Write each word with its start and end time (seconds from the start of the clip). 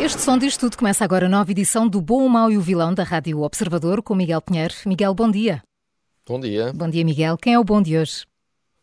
Este 0.00 0.22
som 0.22 0.38
diz 0.38 0.56
tudo 0.56 0.78
começa 0.78 1.04
agora 1.04 1.26
a 1.26 1.28
nova 1.28 1.50
edição 1.50 1.86
do 1.86 2.00
Bom, 2.00 2.24
o 2.24 2.28
Mau 2.28 2.50
e 2.50 2.56
o 2.56 2.60
Vilão 2.62 2.94
da 2.94 3.04
Rádio 3.04 3.42
Observador 3.42 4.02
com 4.02 4.14
Miguel 4.14 4.40
Pinheiro. 4.40 4.74
Miguel, 4.86 5.12
bom 5.12 5.30
dia. 5.30 5.62
Bom 6.26 6.40
dia. 6.40 6.72
Bom 6.72 6.88
dia, 6.88 7.04
Miguel. 7.04 7.36
Quem 7.36 7.52
é 7.52 7.58
o 7.58 7.62
bom 7.62 7.82
de 7.82 7.98
hoje? 7.98 8.24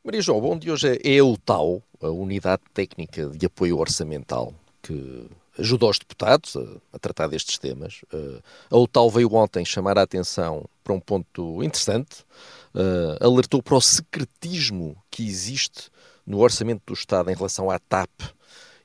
Maria 0.04 0.22
João, 0.22 0.38
o 0.38 0.42
bom 0.42 0.60
de 0.60 0.70
hoje 0.70 1.02
é 1.04 1.18
a 1.18 1.26
UTAU, 1.26 1.82
a 2.04 2.10
Unidade 2.10 2.62
Técnica 2.72 3.32
de 3.32 3.48
Apoio 3.48 3.80
Orçamental, 3.80 4.54
que 4.84 5.28
ajuda 5.58 5.88
os 5.88 5.98
deputados 5.98 6.56
a, 6.56 6.62
a 6.94 7.00
tratar 7.00 7.28
destes 7.28 7.58
temas. 7.58 8.02
Uh, 8.14 8.40
a 8.70 8.78
UTAU 8.78 9.10
veio 9.10 9.34
ontem 9.34 9.66
chamar 9.66 9.98
a 9.98 10.04
atenção 10.04 10.66
para 10.84 10.94
um 10.94 11.00
ponto 11.00 11.64
interessante, 11.64 12.24
uh, 12.76 13.26
alertou 13.26 13.64
para 13.64 13.76
o 13.76 13.82
secretismo 13.82 14.96
que 15.10 15.28
existe 15.28 15.90
no 16.28 16.38
orçamento 16.42 16.84
do 16.86 16.94
Estado 16.94 17.32
em 17.32 17.36
relação 17.36 17.72
à 17.72 17.80
TAP 17.80 18.37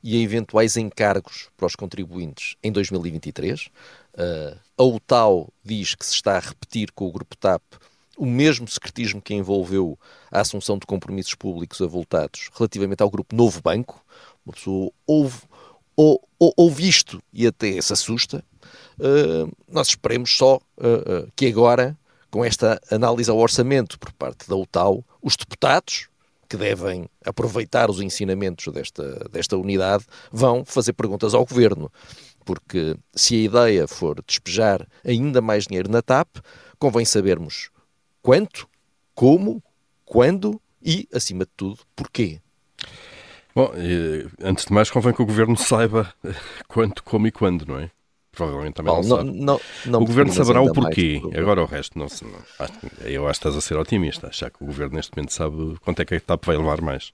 e 0.03 0.17
a 0.17 0.20
eventuais 0.20 0.77
encargos 0.77 1.48
para 1.56 1.67
os 1.67 1.77
contribuintes 1.77 2.56
em 2.62 2.72
2023. 2.72 3.67
Uh, 4.14 4.59
a 4.77 4.83
UTAU 4.83 5.53
diz 5.64 5.94
que 5.94 6.05
se 6.05 6.14
está 6.14 6.36
a 6.36 6.41
repetir 6.41 6.91
com 6.92 7.06
o 7.06 7.12
Grupo 7.12 7.36
TAP 7.36 7.62
o 8.17 8.27
mesmo 8.27 8.69
secretismo 8.69 9.22
que 9.22 9.34
envolveu 9.34 9.98
a 10.31 10.41
assunção 10.41 10.78
de 10.78 10.86
compromissos 10.86 11.34
públicos 11.34 11.81
avultados 11.81 12.50
relativamente 12.55 13.03
ao 13.03 13.11
Grupo 13.11 13.34
Novo 13.34 13.61
Banco. 13.62 14.05
Uma 14.44 14.53
pessoa 14.53 14.92
ouve, 15.06 15.41
ou, 15.97 16.22
ou, 16.39 16.53
ouve 16.56 16.89
isto 16.89 17.22
e 17.33 17.47
até 17.47 17.81
se 17.81 17.92
assusta. 17.92 18.44
Uh, 18.98 19.50
nós 19.69 19.89
esperemos 19.89 20.37
só 20.37 20.56
uh, 20.56 21.33
que 21.34 21.47
agora, 21.47 21.97
com 22.31 22.44
esta 22.44 22.81
análise 22.91 23.31
ao 23.31 23.39
orçamento 23.39 23.98
por 23.98 24.12
parte 24.12 24.48
da 24.48 24.56
UTAU, 24.56 25.05
os 25.22 25.37
deputados, 25.37 26.09
que 26.53 26.56
devem 26.58 27.08
aproveitar 27.25 27.89
os 27.89 28.03
ensinamentos 28.03 28.70
desta, 28.70 29.27
desta 29.31 29.56
unidade, 29.56 30.05
vão 30.31 30.67
fazer 30.67 30.92
perguntas 30.92 31.33
ao 31.33 31.47
governo. 31.47 31.91
Porque 32.44 32.94
se 33.14 33.36
a 33.36 33.39
ideia 33.39 33.89
for 33.89 34.22
despejar 34.22 34.86
ainda 35.03 35.41
mais 35.41 35.67
dinheiro 35.67 35.91
na 35.91 36.03
TAP, 36.03 36.28
convém 36.78 37.06
sabermos 37.06 37.70
quanto, 38.20 38.69
como, 39.14 39.62
quando 40.05 40.61
e, 40.84 41.09
acima 41.11 41.47
de 41.47 41.50
tudo, 41.56 41.78
porquê. 41.97 42.39
Bom, 43.55 43.72
antes 44.42 44.66
de 44.66 44.75
mais, 44.75 44.91
convém 44.91 45.14
que 45.14 45.22
o 45.22 45.27
governo 45.27 45.56
saiba 45.56 46.12
quanto, 46.69 47.03
como 47.03 47.27
e 47.27 47.33
quando, 47.33 47.64
não 47.64 47.78
é? 47.78 47.91
Provavelmente 48.33 48.75
também 48.75 48.92
Paulo, 48.92 49.06
não, 49.06 49.16
sabe. 49.16 49.30
Não, 49.30 49.61
não, 49.84 50.00
o 50.00 50.06
governo 50.06 50.33
saberá 50.33 50.62
o 50.62 50.72
porquê. 50.72 51.20
Mais, 51.22 51.36
Agora 51.36 51.62
o 51.62 51.66
resto, 51.66 51.98
não, 51.98 52.06
não, 52.06 52.66
eu 53.05 53.28
acho 53.28 53.38
que 53.38 53.48
estás 53.48 53.56
a 53.56 53.61
ser 53.61 53.77
otimista. 53.77 54.28
Achar 54.28 54.50
que 54.50 54.62
o 54.62 54.66
governo 54.66 54.97
neste 54.97 55.14
momento 55.14 55.34
sabe 55.34 55.77
quanto 55.80 56.00
é 56.00 56.05
que 56.06 56.14
a 56.14 56.20
TAP 56.20 56.47
vai 56.47 56.56
levar 56.56 56.80
mais. 56.80 57.12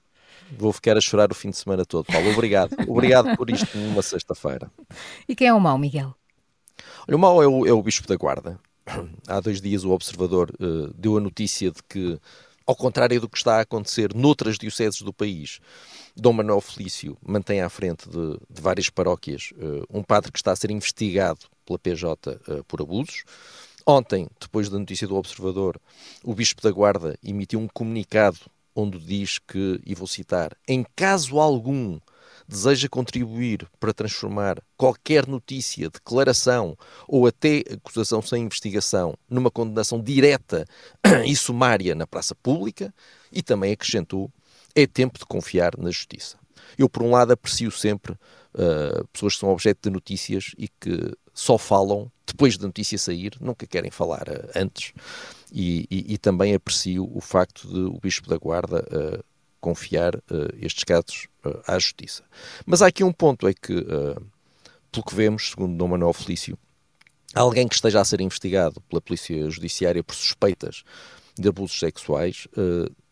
Vou 0.56 0.72
ficar 0.72 0.96
a 0.96 1.00
chorar 1.00 1.30
o 1.32 1.34
fim 1.34 1.50
de 1.50 1.56
semana 1.56 1.84
todo, 1.84 2.06
Paulo. 2.06 2.30
Obrigado. 2.30 2.74
Obrigado 2.88 3.36
por 3.36 3.50
isto 3.50 3.76
numa 3.76 4.00
sexta-feira. 4.00 4.70
E 5.28 5.34
quem 5.34 5.48
é 5.48 5.52
o 5.52 5.60
mau, 5.60 5.76
Miguel? 5.76 6.14
Olha, 7.06 7.16
o 7.16 7.18
mau 7.18 7.42
é 7.42 7.48
o, 7.48 7.66
é 7.66 7.72
o 7.72 7.82
Bispo 7.82 8.06
da 8.06 8.16
Guarda. 8.16 8.58
Há 9.26 9.40
dois 9.40 9.60
dias 9.60 9.84
o 9.84 9.90
Observador 9.90 10.50
uh, 10.60 10.92
deu 10.94 11.16
a 11.16 11.20
notícia 11.20 11.70
de 11.70 11.82
que, 11.82 12.18
ao 12.68 12.76
contrário 12.76 13.18
do 13.18 13.30
que 13.30 13.38
está 13.38 13.56
a 13.56 13.60
acontecer 13.62 14.14
noutras 14.14 14.58
dioceses 14.58 15.00
do 15.00 15.10
país, 15.10 15.58
Dom 16.14 16.34
Manuel 16.34 16.60
Felício 16.60 17.16
mantém 17.26 17.62
à 17.62 17.68
frente 17.70 18.06
de, 18.06 18.38
de 18.50 18.60
várias 18.60 18.90
paróquias 18.90 19.54
uh, 19.56 19.86
um 19.88 20.02
padre 20.02 20.30
que 20.30 20.38
está 20.38 20.52
a 20.52 20.56
ser 20.56 20.70
investigado 20.70 21.46
pela 21.64 21.78
PJ 21.78 22.30
uh, 22.30 22.64
por 22.64 22.82
abusos. 22.82 23.24
Ontem, 23.86 24.28
depois 24.38 24.68
da 24.68 24.78
notícia 24.78 25.08
do 25.08 25.16
Observador, 25.16 25.80
o 26.22 26.34
Bispo 26.34 26.60
da 26.60 26.70
Guarda 26.70 27.18
emitiu 27.24 27.58
um 27.58 27.66
comunicado 27.66 28.40
onde 28.76 28.98
diz 28.98 29.38
que, 29.38 29.80
e 29.86 29.94
vou 29.94 30.06
citar, 30.06 30.54
em 30.68 30.84
caso 30.94 31.40
algum 31.40 31.98
deseja 32.48 32.88
contribuir 32.88 33.68
para 33.78 33.92
transformar 33.92 34.56
qualquer 34.76 35.26
notícia, 35.26 35.90
declaração 35.90 36.76
ou 37.06 37.26
até 37.26 37.62
acusação 37.70 38.22
sem 38.22 38.44
investigação 38.44 39.14
numa 39.28 39.50
condenação 39.50 40.02
direta 40.02 40.64
e 41.26 41.36
sumária 41.36 41.94
na 41.94 42.06
praça 42.06 42.34
pública, 42.34 42.92
e 43.30 43.42
também 43.42 43.72
acrescentou 43.72 44.32
é 44.74 44.86
tempo 44.86 45.18
de 45.18 45.26
confiar 45.26 45.76
na 45.76 45.90
justiça. 45.90 46.38
Eu, 46.76 46.88
por 46.88 47.02
um 47.02 47.10
lado, 47.10 47.32
aprecio 47.32 47.70
sempre 47.70 48.12
uh, 48.12 49.06
pessoas 49.12 49.34
que 49.34 49.40
são 49.40 49.50
objeto 49.50 49.88
de 49.88 49.90
notícias 49.90 50.52
e 50.56 50.68
que 50.68 51.12
só 51.34 51.58
falam 51.58 52.10
depois 52.26 52.56
da 52.56 52.66
notícia 52.66 52.98
sair, 52.98 53.32
nunca 53.40 53.66
querem 53.66 53.90
falar 53.90 54.28
uh, 54.28 54.50
antes. 54.54 54.92
E, 55.52 55.86
e, 55.90 56.14
e, 56.14 56.18
também 56.18 56.54
aprecio 56.54 57.10
o 57.12 57.20
facto 57.20 57.66
de 57.66 57.80
o 57.80 57.98
Bispo 58.00 58.28
da 58.28 58.36
Guarda 58.36 58.84
uh, 58.92 59.24
confiar 59.60 60.12
estes 60.60 60.84
casos 60.84 61.28
à 61.66 61.78
justiça. 61.78 62.22
Mas 62.64 62.82
há 62.82 62.86
aqui 62.86 63.02
um 63.02 63.12
ponto, 63.12 63.48
é 63.48 63.54
que, 63.54 63.74
pelo 64.92 65.04
que 65.06 65.14
vemos, 65.14 65.50
segundo 65.50 65.76
Dom 65.76 65.88
Manuel 65.88 66.12
Felício, 66.12 66.56
alguém 67.34 67.66
que 67.66 67.74
esteja 67.74 68.00
a 68.00 68.04
ser 68.04 68.20
investigado 68.20 68.80
pela 68.82 69.00
Polícia 69.00 69.50
Judiciária 69.50 70.02
por 70.02 70.14
suspeitas 70.14 70.84
de 71.38 71.48
abusos 71.48 71.78
sexuais 71.78 72.46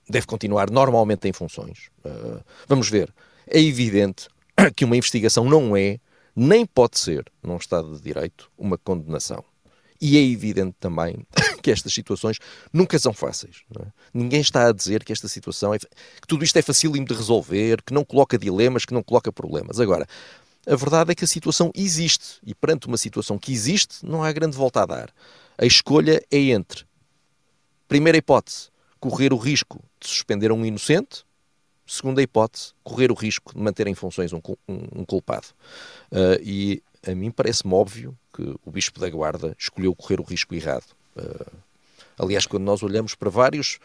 deve 0.09 0.27
continuar 0.27 0.71
normalmente 0.71 1.29
em 1.29 1.33
funções. 1.33 1.91
Uh, 2.05 2.43
vamos 2.67 2.89
ver. 2.89 3.13
É 3.47 3.61
evidente 3.61 4.29
que 4.75 4.85
uma 4.85 4.97
investigação 4.97 5.45
não 5.45 5.77
é, 5.77 5.99
nem 6.35 6.65
pode 6.65 6.99
ser, 6.99 7.25
num 7.43 7.57
Estado 7.57 7.95
de 7.95 8.03
Direito, 8.03 8.51
uma 8.57 8.79
condenação. 8.79 9.45
E 10.01 10.17
é 10.17 10.21
evidente 10.21 10.77
também 10.79 11.27
que 11.63 11.71
estas 11.71 11.93
situações 11.93 12.39
nunca 12.73 12.99
são 12.99 13.13
fáceis. 13.13 13.63
É? 13.81 13.87
Ninguém 14.13 14.41
está 14.41 14.69
a 14.69 14.73
dizer 14.73 15.05
que 15.05 15.13
esta 15.13 15.29
situação 15.29 15.75
é, 15.75 15.79
que 15.79 16.27
tudo 16.27 16.45
isto 16.45 16.57
é 16.57 16.63
facílimo 16.63 17.07
de 17.07 17.15
resolver, 17.15 17.83
que 17.83 17.93
não 17.93 18.05
coloca 18.05 18.39
dilemas, 18.39 18.85
que 18.85 18.95
não 18.95 19.03
coloca 19.03 19.33
problemas. 19.33 19.81
Agora, 19.81 20.07
a 20.67 20.75
verdade 20.75 21.13
é 21.13 21.15
que 21.15 21.25
a 21.25 21.29
situação 21.29 21.71
existe 21.75 22.41
e 22.45 22.55
perante 22.55 22.87
uma 22.89 22.97
situação 22.97 23.39
que 23.39 23.53
existe, 23.53 24.05
não 24.05 24.23
há 24.23 24.33
grande 24.33 24.57
volta 24.57 24.83
a 24.83 24.87
dar. 24.87 25.15
A 25.57 25.65
escolha 25.65 26.23
é 26.31 26.39
entre, 26.39 26.85
primeira 27.89 28.19
hipótese, 28.19 28.69
correr 28.99 29.33
o 29.33 29.37
risco 29.37 29.83
de 30.01 30.09
suspender 30.09 30.51
um 30.51 30.67
inocente, 30.67 31.25
segunda 31.87 32.21
hipótese, 32.21 32.73
correr 32.83 33.13
o 33.13 33.15
risco 33.15 33.55
de 33.55 33.63
manter 33.63 33.87
em 33.87 33.95
funções 33.95 34.33
um, 34.33 34.41
um, 34.69 35.01
um 35.01 35.05
culpado. 35.05 35.47
Uh, 36.11 36.43
e 36.43 36.83
a 37.07 37.15
mim 37.15 37.31
parece-me 37.31 37.73
óbvio 37.73 38.17
que 38.35 38.43
o 38.65 38.71
Bispo 38.71 39.01
da 39.01 39.09
Guarda 39.09 39.55
escolheu 39.59 39.95
correr 39.95 40.21
o 40.21 40.25
risco 40.25 40.55
errado. 40.55 40.87
Uh, 41.17 41.53
aliás, 42.19 42.47
quando 42.47 42.65
nós 42.65 42.83
olhamos 42.83 43.15
para 43.15 43.31
vários 43.31 43.79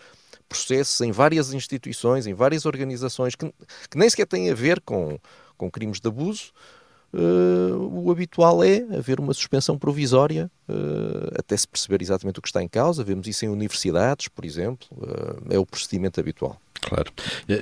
processos 0.49 0.99
em 1.01 1.11
várias 1.11 1.53
instituições, 1.53 2.27
em 2.27 2.33
várias 2.33 2.65
organizações 2.65 3.35
que, 3.35 3.53
que 3.89 3.97
nem 3.97 4.09
sequer 4.09 4.27
têm 4.27 4.49
a 4.49 4.55
ver 4.55 4.81
com, 4.81 5.17
com 5.57 5.69
crimes 5.69 5.99
de 5.99 6.07
abuso, 6.07 6.51
Uh, 7.13 7.75
o 8.05 8.09
habitual 8.09 8.63
é 8.63 8.85
haver 8.97 9.19
uma 9.19 9.33
suspensão 9.33 9.77
provisória 9.77 10.49
uh, 10.69 11.37
até 11.37 11.57
se 11.57 11.67
perceber 11.67 12.01
exatamente 12.01 12.39
o 12.39 12.41
que 12.41 12.47
está 12.47 12.63
em 12.63 12.69
causa. 12.69 13.03
Vemos 13.03 13.27
isso 13.27 13.43
em 13.43 13.49
universidades, 13.49 14.29
por 14.29 14.45
exemplo. 14.45 14.87
É 15.49 15.59
o 15.59 15.66
procedimento 15.66 16.22
habitual. 16.22 16.57
Claro. 16.81 17.11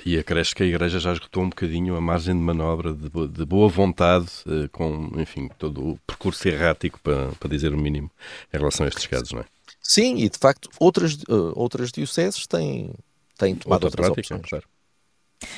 E, 0.06 0.18
acresce 0.18 0.56
que 0.56 0.64
a 0.64 0.66
Igreja 0.66 1.00
já 1.00 1.12
esgotou 1.12 1.44
um 1.44 1.50
bocadinho 1.50 1.96
a 1.96 2.02
margem 2.02 2.34
de 2.34 2.42
manobra 2.42 2.94
de, 2.94 3.10
de 3.28 3.46
boa 3.46 3.68
vontade, 3.68 4.28
com, 4.72 5.12
enfim, 5.18 5.50
todo 5.58 5.90
o 5.90 6.00
percurso 6.08 6.48
errático, 6.48 7.00
para, 7.04 7.28
para 7.34 7.50
dizer 7.50 7.74
o 7.74 7.78
mínimo, 7.78 8.10
em 8.54 8.58
relação 8.58 8.86
a 8.86 8.90
estes 8.90 9.06
casos, 9.06 9.32
não 9.34 9.42
é? 9.42 9.46
Sim, 9.82 10.18
e 10.18 10.30
de 10.30 10.38
facto 10.38 10.70
outras, 10.80 11.18
outras 11.54 11.92
dioceses 11.92 12.48
têm, 12.48 12.94
têm 13.38 13.56
tomado 13.56 13.84
Outra 13.84 14.02
outras 14.02 14.16
prática, 14.16 14.36
opções. 14.36 14.50
Claro. 14.50 14.66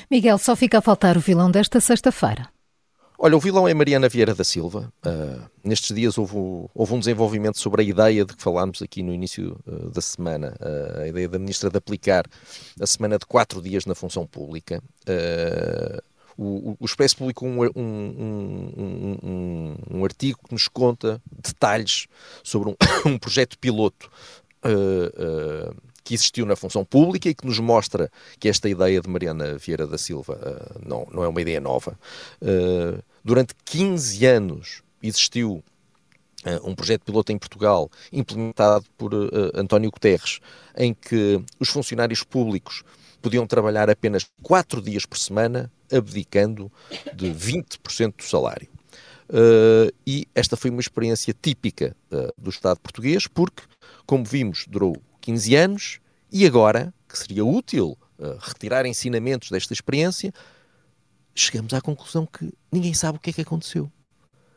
Miguel, 0.10 0.38
só 0.38 0.56
fica 0.56 0.78
a 0.80 0.82
faltar 0.82 1.18
o 1.18 1.20
vilão 1.20 1.50
desta 1.50 1.80
sexta-feira. 1.80 2.50
Olha, 3.24 3.38
o 3.38 3.40
vilão 3.40 3.68
é 3.68 3.74
Mariana 3.76 4.10
Vieira 4.10 4.34
da 4.34 4.44
Silva. 4.44 4.92
Uh, 5.06 5.48
nestes 5.64 5.96
dias 5.96 6.18
houve, 6.18 6.34
houve, 6.74 6.94
um 6.96 6.98
desenvolvimento 6.98 7.60
sobre 7.60 7.84
a 7.84 7.86
ideia 7.86 8.26
de 8.26 8.36
que 8.36 8.42
falámos 8.42 8.82
aqui 8.82 9.04
no 9.04 9.14
início 9.14 9.60
uh, 9.68 9.92
da 9.92 10.02
semana, 10.02 10.58
uh, 10.60 11.02
a 11.02 11.08
ideia 11.08 11.30
da 11.30 11.38
Ministra 11.38 11.70
de 11.70 11.78
aplicar 11.78 12.26
a 12.80 12.88
semana 12.88 13.20
de 13.20 13.28
quatro 13.28 13.62
dias 13.62 13.86
na 13.86 13.94
função 13.94 14.26
pública. 14.26 14.82
O, 16.36 16.76
o, 16.80 16.84
Expresso 16.86 17.18
publicou 17.18 17.48
um, 17.48 17.62
um, 17.76 18.74
um, 18.76 19.76
um, 19.92 20.04
artigo 20.04 20.40
que 20.48 20.54
nos 20.54 20.68
conta 20.68 21.22
detalhes 21.30 22.08
sobre 22.44 22.76
um, 23.06 23.18
projeto 23.20 23.56
piloto 23.60 24.10
que 26.04 26.16
existiu 26.16 26.46
na 26.46 26.56
função 26.56 26.84
pública 26.84 27.30
e 27.30 27.36
que 27.36 27.46
nos 27.46 27.60
mostra 27.60 28.12
que 28.40 28.50
esta 28.50 28.68
ideia 28.68 29.00
de 29.00 29.08
Mariana 29.08 29.58
Vieira 29.58 29.86
da 29.86 29.98
Silva 29.98 30.34
uh, 30.34 30.82
não, 30.84 31.08
não 31.12 31.24
é 31.24 31.28
uma 31.28 31.42
ideia 31.42 31.62
nova. 31.62 31.98
Uh, 32.42 33.11
durante 33.24 33.54
15 33.66 34.26
anos 34.26 34.84
existiu 35.02 35.64
uh, 36.46 36.70
um 36.70 36.76
projeto 36.76 37.04
piloto 37.04 37.32
em 37.32 37.38
Portugal 37.38 37.90
implementado 38.12 38.86
por 38.98 39.12
António 39.56 39.92
Guterres, 39.92 40.40
em 40.78 40.94
que 40.94 41.44
os 41.60 41.70
funcionários 41.70 42.24
públicos 42.24 42.84
podiam 43.22 43.46
trabalhar 43.46 43.90
apenas 43.90 44.26
4 44.42 44.82
dias 44.82 45.06
por 45.06 45.18
semana, 45.18 45.72
abdicando 45.92 46.72
de 47.14 47.28
20% 47.28 48.16
do 48.18 48.24
salário. 48.24 48.68
e 50.08 50.28
esta 50.34 50.58
foi 50.58 50.72
uma 50.72 50.82
experiência 50.82 51.36
típica 51.40 51.96
do 52.36 52.50
Estado 52.50 52.80
português, 52.80 53.28
porque, 53.28 53.62
como 54.08 54.26
vimos, 54.26 54.66
durou 54.68 54.96
15 55.22 55.56
anos, 55.56 56.02
e 56.32 56.46
agora, 56.46 56.94
que 57.08 57.18
seria 57.18 57.44
útil 57.44 57.98
uh, 58.18 58.38
retirar 58.40 58.86
ensinamentos 58.86 59.50
desta 59.50 59.74
experiência, 59.74 60.34
chegamos 61.36 61.74
à 61.74 61.82
conclusão 61.82 62.26
que 62.26 62.54
ninguém 62.72 62.94
sabe 62.94 63.18
o 63.18 63.22
que 63.22 63.30
é 63.30 63.34
que 63.34 63.42
aconteceu. 63.42 63.92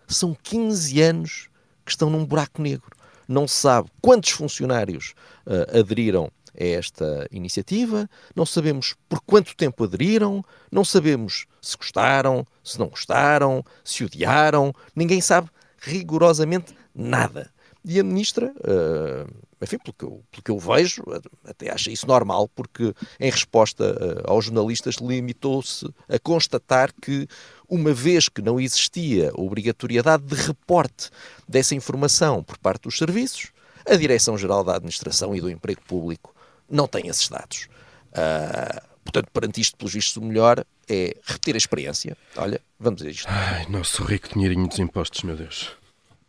São 0.06 0.36
15 0.42 1.00
anos 1.00 1.48
que 1.84 1.90
estão 1.90 2.10
num 2.10 2.24
buraco 2.24 2.60
negro. 2.60 2.90
Não 3.26 3.48
se 3.48 3.56
sabe 3.56 3.90
quantos 4.00 4.30
funcionários 4.30 5.14
uh, 5.46 5.78
aderiram 5.78 6.30
a 6.58 6.64
esta 6.64 7.26
iniciativa, 7.32 8.08
não 8.34 8.46
sabemos 8.46 8.94
por 9.08 9.20
quanto 9.22 9.56
tempo 9.56 9.84
aderiram, 9.84 10.44
não 10.70 10.84
sabemos 10.84 11.46
se 11.60 11.76
gostaram, 11.76 12.46
se 12.62 12.78
não 12.78 12.88
gostaram, 12.88 13.64
se 13.82 14.04
odiaram, 14.04 14.72
ninguém 14.94 15.20
sabe 15.20 15.50
rigorosamente 15.78 16.74
nada. 16.94 17.50
E 17.84 17.98
a 17.98 18.04
ministra, 18.04 18.52
uh, 18.60 19.30
enfim, 19.64 19.78
pelo 19.78 19.93
que, 19.93 20.05
eu, 20.05 20.25
pelo 20.31 20.43
que 20.43 20.50
eu 20.50 20.58
vejo, 20.58 21.02
até 21.44 21.70
acha 21.70 21.90
isso 21.90 22.06
normal, 22.06 22.49
porque 22.49 22.94
em 23.19 23.31
resposta 23.31 23.93
uh, 23.93 24.31
aos 24.31 24.44
jornalistas 24.44 24.96
limitou-se 24.96 25.87
a 26.08 26.19
constatar 26.19 26.93
que, 27.00 27.26
uma 27.69 27.93
vez 27.93 28.28
que 28.28 28.40
não 28.40 28.61
existia 28.61 29.32
obrigatoriedade 29.34 30.25
de 30.25 30.34
reporte 30.34 31.11
dessa 31.49 31.75
informação 31.75 32.43
por 32.43 32.58
parte 32.58 32.82
dos 32.82 32.96
serviços, 32.96 33.52
a 33.87 33.96
Direção-Geral 33.96 34.64
da 34.64 34.76
Administração 34.76 35.34
e 35.34 35.40
do 35.40 35.50
Emprego 35.50 35.82
Público 35.87 36.34
não 36.70 36.87
tem 36.87 37.08
esses 37.08 37.28
dados. 37.28 37.69
Uh, 38.10 38.81
portanto, 39.05 39.28
perante 39.32 39.60
isto, 39.60 39.76
pelos 39.76 39.93
vistos, 39.93 40.17
o 40.17 40.22
melhor 40.22 40.64
é 40.88 41.17
repetir 41.25 41.55
a 41.55 41.58
experiência. 41.58 42.17
Olha, 42.37 42.60
vamos 42.78 43.02
a 43.02 43.08
isto. 43.08 43.26
Ai, 43.28 43.67
nosso 43.69 44.02
rico 44.05 44.28
dinheirinho 44.32 44.69
dos 44.69 44.78
impostos, 44.78 45.22
meu 45.22 45.37
Deus. 45.37 45.76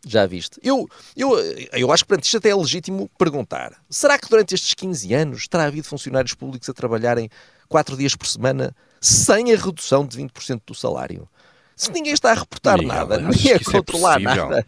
Já 0.04 0.26
viste? 0.26 0.60
Eu, 0.62 0.88
eu, 1.16 1.38
eu 1.72 1.92
acho 1.92 2.04
que 2.04 2.08
perante 2.08 2.24
isto 2.24 2.36
até 2.36 2.50
é 2.50 2.54
legítimo 2.54 3.10
perguntar: 3.18 3.72
será 3.88 4.18
que 4.18 4.28
durante 4.28 4.54
estes 4.54 4.74
15 4.74 5.14
anos 5.14 5.48
terá 5.48 5.64
havido 5.64 5.86
funcionários 5.86 6.34
públicos 6.34 6.68
a 6.68 6.74
trabalharem 6.74 7.30
4 7.68 7.96
dias 7.96 8.14
por 8.14 8.26
semana 8.26 8.74
sem 9.00 9.52
a 9.52 9.56
redução 9.56 10.06
de 10.06 10.16
20% 10.18 10.62
do 10.66 10.74
salário? 10.74 11.28
Se 11.76 11.92
ninguém 11.92 12.14
está 12.14 12.30
a 12.30 12.34
reportar 12.34 12.78
Miguel, 12.78 12.94
nada, 12.94 13.18
ninguém 13.18 13.52
a 13.52 13.56
é 13.56 13.58
controlar 13.58 14.18
é 14.18 14.24
nada, 14.24 14.66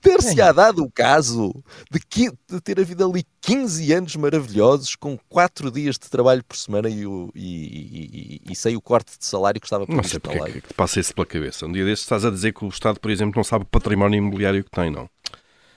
ter-se-á 0.00 0.50
dado 0.50 0.82
o 0.82 0.90
caso 0.90 1.54
de, 1.90 2.00
que, 2.00 2.30
de, 2.50 2.60
ter 2.60 2.80
havido 2.80 3.08
ali 3.08 3.24
15 3.40 3.92
anos 3.92 4.16
maravilhosos 4.16 4.96
com 4.96 5.16
4 5.28 5.70
dias 5.70 5.96
de 5.96 6.10
trabalho 6.10 6.42
por 6.42 6.56
semana 6.56 6.88
e, 6.88 7.06
o, 7.06 7.30
e, 7.36 8.40
e, 8.46 8.52
e 8.52 8.56
sem 8.56 8.76
o 8.76 8.80
corte 8.80 9.16
de 9.16 9.24
salário 9.24 9.60
que 9.60 9.66
estava 9.66 9.86
previsto 9.86 10.20
não 10.26 10.32
sei 10.32 10.40
porque 10.40 10.58
é 10.58 10.60
que 10.60 10.68
te 10.68 10.74
passa 10.74 10.98
isso 10.98 11.14
pela 11.14 11.26
cabeça. 11.26 11.66
Um 11.66 11.72
dia 11.72 11.84
destes 11.84 12.04
estás 12.04 12.24
a 12.24 12.30
dizer 12.30 12.52
que 12.52 12.64
o 12.64 12.68
Estado, 12.68 12.98
por 12.98 13.10
exemplo, 13.12 13.34
não 13.36 13.44
sabe 13.44 13.64
o 13.64 13.68
património 13.68 14.18
imobiliário 14.18 14.64
que 14.64 14.70
tem, 14.70 14.90
não? 14.90 15.08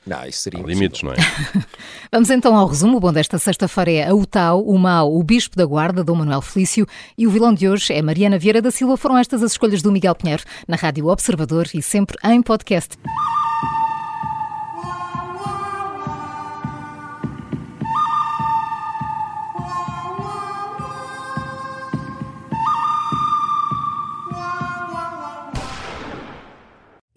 Não, 0.06 0.25
isso 0.25 0.39
seria 0.39 0.63
Há 0.63 0.65
limites, 0.65 1.03
não 1.03 1.12
é? 1.13 1.15
Vamos 2.12 2.30
então 2.30 2.56
ao 2.56 2.68
resumo. 2.68 2.98
O 2.98 3.00
bom 3.00 3.13
desta 3.13 3.38
sexta-feira 3.38 3.92
é 3.92 4.09
a 4.09 4.15
UTAU, 4.15 4.68
o 4.68 4.77
mau, 4.77 5.15
o 5.15 5.24
Bispo 5.24 5.56
da 5.56 5.65
Guarda, 5.65 6.03
Dom 6.03 6.15
Manuel 6.15 6.42
Felício, 6.42 6.88
e 7.18 7.27
o 7.27 7.31
vilão 7.31 7.53
de 7.53 7.69
hoje 7.69 7.94
é 7.94 8.01
Mariana 8.01 8.39
Vieira 8.39 8.62
da 8.62 8.71
Silva. 8.71 8.98
Foram 8.98 9.18
estas 9.18 9.44
as 9.44 9.51
escolhas 9.51 9.81
do 9.81 9.92
Miguel 9.92 10.15
Pinheiro, 10.15 10.44
na 10.68 10.75
Rádio 10.75 11.07
Observador 11.07 11.68
e 11.74 11.81
sempre 11.81 12.18
em 12.24 12.42
podcast. 12.42 12.98